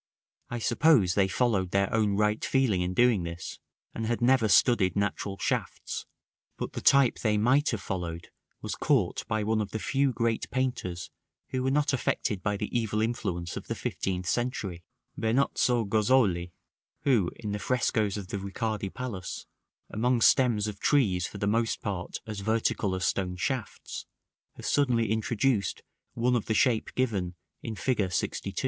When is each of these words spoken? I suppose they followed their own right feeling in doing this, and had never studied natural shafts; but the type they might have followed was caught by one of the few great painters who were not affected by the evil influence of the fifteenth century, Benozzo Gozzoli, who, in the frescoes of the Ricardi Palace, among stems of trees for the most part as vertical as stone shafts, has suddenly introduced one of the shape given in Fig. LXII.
I 0.49 0.57
suppose 0.57 1.13
they 1.13 1.27
followed 1.27 1.69
their 1.69 1.93
own 1.93 2.17
right 2.17 2.43
feeling 2.43 2.81
in 2.81 2.95
doing 2.95 3.21
this, 3.21 3.59
and 3.93 4.07
had 4.07 4.19
never 4.19 4.47
studied 4.47 4.95
natural 4.95 5.37
shafts; 5.37 6.07
but 6.57 6.73
the 6.73 6.81
type 6.81 7.19
they 7.19 7.37
might 7.37 7.69
have 7.69 7.83
followed 7.83 8.29
was 8.63 8.73
caught 8.73 9.23
by 9.27 9.43
one 9.43 9.61
of 9.61 9.69
the 9.69 9.77
few 9.77 10.11
great 10.11 10.49
painters 10.49 11.11
who 11.49 11.61
were 11.61 11.69
not 11.69 11.93
affected 11.93 12.41
by 12.41 12.57
the 12.57 12.75
evil 12.75 12.99
influence 12.99 13.55
of 13.55 13.67
the 13.67 13.75
fifteenth 13.75 14.25
century, 14.25 14.83
Benozzo 15.19 15.85
Gozzoli, 15.85 16.51
who, 17.01 17.29
in 17.35 17.51
the 17.51 17.59
frescoes 17.59 18.17
of 18.17 18.29
the 18.29 18.39
Ricardi 18.39 18.89
Palace, 18.89 19.45
among 19.91 20.21
stems 20.21 20.67
of 20.67 20.79
trees 20.79 21.27
for 21.27 21.37
the 21.37 21.45
most 21.45 21.79
part 21.79 22.17
as 22.25 22.39
vertical 22.39 22.95
as 22.95 23.05
stone 23.05 23.35
shafts, 23.35 24.07
has 24.55 24.65
suddenly 24.67 25.11
introduced 25.11 25.83
one 26.15 26.35
of 26.35 26.47
the 26.47 26.55
shape 26.55 26.89
given 26.95 27.35
in 27.61 27.75
Fig. 27.75 27.99
LXII. 27.99 28.53